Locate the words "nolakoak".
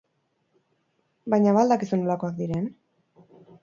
2.03-2.37